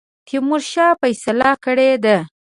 [0.27, 2.17] تیمورشاه فیصله کړې ده.